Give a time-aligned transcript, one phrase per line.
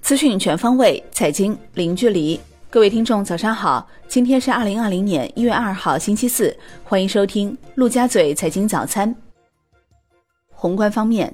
[0.00, 2.38] 资讯全方位，财经零距离。
[2.68, 3.88] 各位听众，早上好！
[4.08, 9.14] 今天是二零二零年一月二号，星期四，欢迎收听陆家嘴财经早餐。
[10.52, 11.28] 宏观方面，《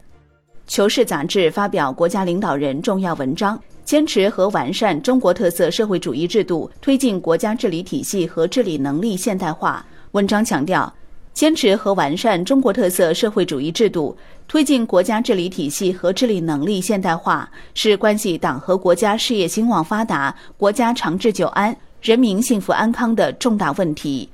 [0.67, 9.85] 求是》杂志发表国家领导人重要文章，坚持和完善中国特色社会主义制度，推进国家治理体系和治理能力现代化。
[10.13, 10.93] 文章强调。
[11.37, 14.17] 坚持和完善中国特色社会主义制度，
[14.49, 24.27] 推进国家治理体系和治理能力现代化，是关系党和国家事业兴旺发达、国家长治久安、人民幸福安康的重大问题。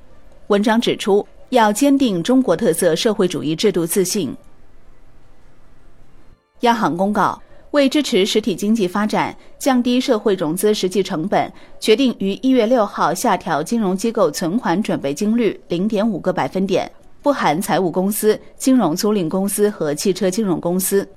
[0.47, 4.33] 文章指出，要坚定中国特色社会主义制度自信。
[6.61, 7.41] 央行公告，
[7.71, 11.51] 为支持实体经济发展，降低社会融资实际成本，
[11.81, 16.89] 决定于一月六号下调金融机构存款准备金率零点五个百分点。
[17.23, 21.07] 不含财务公司、金融租赁公司和汽车金融公司。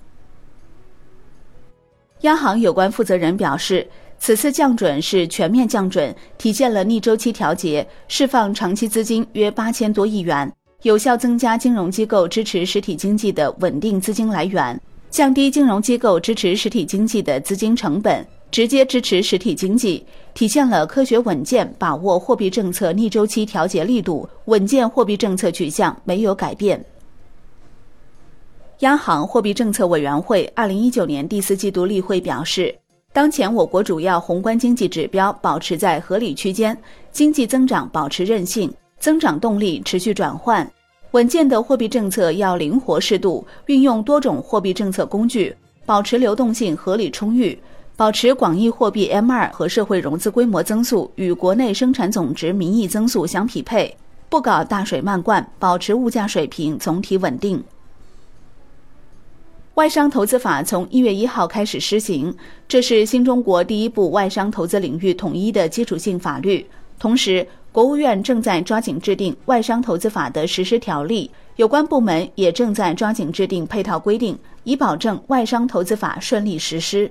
[2.20, 3.86] 央行有关负责人表示，
[4.18, 10.50] 此次降准是全面降准，体现了逆周期调节，释放长期资金约八千多亿元，
[10.82, 18.24] 有效增加金融机构支持实体经济的稳定资金来源，降低金融机构支持实体经济的资金成本。
[18.56, 26.82] 直接支持实体经济，体现了科学稳健把握货币政策逆周期调节力度，稳健货币政策取向没有改变。
[28.78, 32.74] 央行货币政策委员会二零一九年第四季度例会表示，
[33.12, 36.74] 当前我国主要宏观经济指标保持在合理区间，
[37.12, 40.66] 经济增长保持韧性，增长动力持续转换，
[41.10, 47.58] 稳健的货币政策要灵活适度，运用多种货币政策工具，保持流动性合理充裕。
[47.96, 53.96] 保持广义货币 M2 和社会融资规模增速与国内生产总值名义增速相匹配，
[54.28, 57.64] 不搞大水漫灌，保持物价水平总体稳定。
[59.76, 62.36] 外商投资法从一月一号开始施行，
[62.68, 66.66] 这是新中国第一部外商投资领域统一的基础性法律。
[66.98, 77.10] 同时，国务院正在抓紧制定外商投资法的实施条例，有关部门也正在抓紧制定配套规定，以保证外商投资法顺利实施。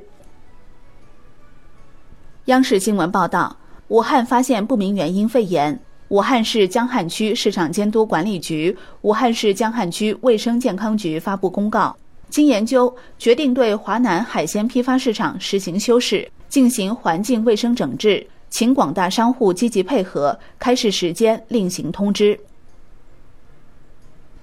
[2.45, 3.57] 央视新闻报道，
[3.88, 5.79] 武汉发现不明原因肺炎。
[6.09, 11.97] 武汉市江汉区市场监督管理局、武汉市江汉区卫生健康局发布公告，
[12.29, 22.39] 经研究，决定对华南海鲜批发市场实行修饰，进行环境卫生整治，请广大商户积极配合，开市时间另行通知。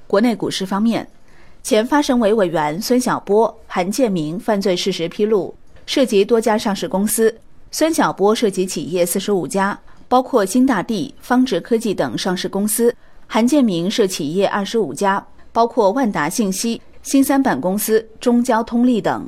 [0.08, 1.08] 国内股市方面，
[1.62, 5.54] 前发审委委员孙晓波、韩建明犯罪事实披露，
[5.86, 7.38] 涉及多家上市公司。
[7.74, 12.90] 孙晓波涉及企业四十五家，包括新大地、方直科技等上市公司；
[13.26, 19.26] 韩建明涉企业二十五家，包括万达信息、新三板公司、中交通力等。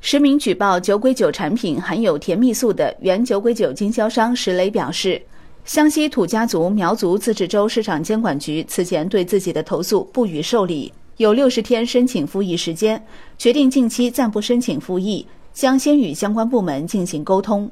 [0.00, 5.20] 实名举报酒鬼酒产品含有甜蜜素的原酒鬼酒经销商石磊表示，
[5.64, 13.04] 湘西土家族苗族自治州市场监管局此前对自己的投诉不予受理，有六十天申请复议时间，
[13.36, 15.26] 决定近期暂不申请复议。
[15.52, 17.70] 将先与相关部门进行沟通。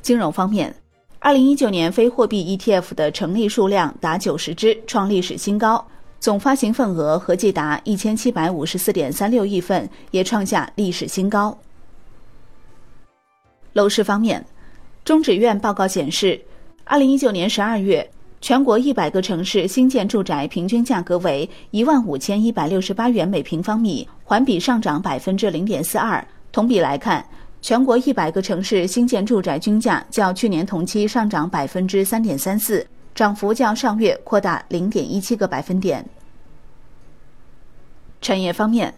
[0.00, 0.74] 金融方面，
[1.18, 5.86] 二零一九年非货币 ETF 的成立数量达九十只，创历史新高，
[6.18, 11.56] 总发行份额合计达一千七百五十四点三六亿份，也创下历史新高。
[13.74, 14.44] 楼市方面，
[15.04, 16.40] 中指院报告显示，
[16.84, 18.10] 二零一九年十二月。
[18.42, 26.26] 全国一百个城市新建住宅平均价格为一万五千一百六十八元每平方米，环比上涨百分之零点四二。
[26.50, 27.24] 同比来看，
[27.60, 36.04] 全国一百个城市新建住宅均价较去年同期上涨百分之三点三四，涨幅较上月扩大零点一七个百分点。
[38.20, 38.92] 产业方面，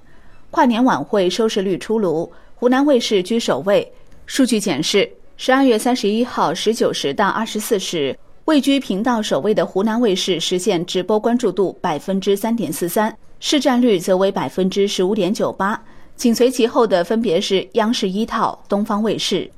[0.50, 3.92] 跨年晚会收视率出炉，湖南卫视居首位。
[4.24, 5.06] 数据显示，
[5.36, 8.18] 十二月三十一号十九时到二十四时。
[8.44, 15.82] 位居频道首位的湖南卫视实现直播关注度百分之三点四三，市占率则为百分之十五点九八，
[16.14, 19.50] 紧随其后的分别是央视一套、东方卫视。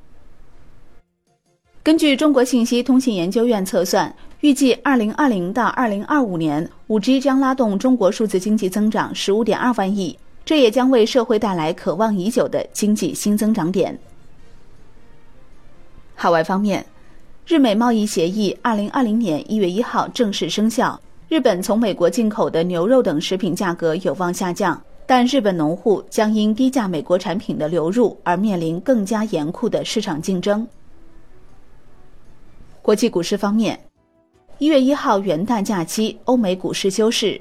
[1.83, 13.99] 根据中国信息通信研究院测算，预计二零二零到二零二五年，五 G 将拉动中国数字经济增长十五点二万亿，这也将为社会带来渴望已久的经济新增长点。
[16.15, 16.85] 海外方面。
[17.47, 20.99] 日美贸易协议二零二零年一月一号正式生效，
[21.29, 30.67] 日本从美国进口的牛肉等食品价格有望下降，但日本农户将因低价美国产品的流入而面临更加严酷的市场竞争。
[32.81, 33.79] 国际股市方面，
[34.57, 37.39] 一月一号元旦假期，欧美股市休市。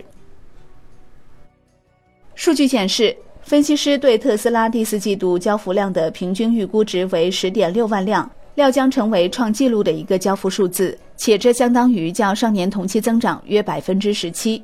[2.36, 14.62] 数据显示，分析师对特斯拉第四季度交付量的平均预估值为十点六万辆，料将成为创纪录的一个交付数字，且这相当于较上年同期增长约百分之十七。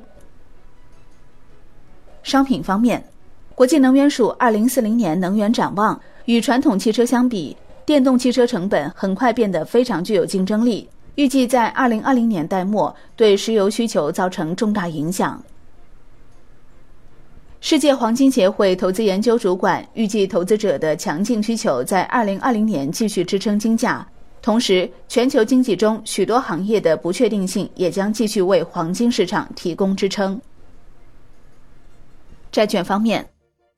[2.23, 3.03] 商品方面，
[3.53, 7.55] 国际能源署二零四零年能源展望，与传统汽车相比，
[7.85, 15.41] 电动汽车成本很快变得非常具有竞争力，预计在二零二零年代末对石油需求造成重大影响。
[17.63, 24.05] 世界黄金协会投资研究主管预计，投资者的强劲需求在二零二零年继续支撑金价，
[24.41, 30.41] 同时，全球经济中许多行业的不确定性也将继续为黄金市场提供支撑。
[32.51, 33.25] 债券方面，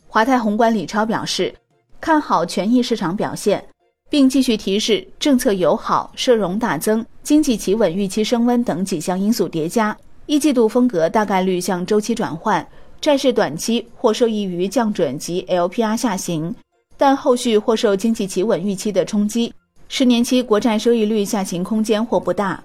[0.08, 1.54] 华泰宏观李超表示，
[2.02, 3.64] 看好权益市场表现，
[4.10, 9.96] 并继续提示政策友好、社融大增、经济企稳预期升温等几项因素叠加，
[10.26, 12.68] 一季度风格大概率向周期转换，
[13.06, 16.52] 债市短期或受益于降准及 LPR 下行，
[16.98, 19.54] 但后续或受经济企稳预期的冲击，
[19.88, 22.60] 十年期国债收益率下行空间或不大。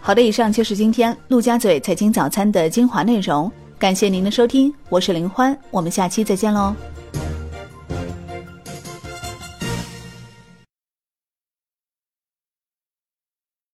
[0.00, 3.48] 好的，以上就是今天陆家嘴财经早餐的精华内容。
[3.78, 6.74] 感谢您的收听，我是林欢，我们下期再见喽。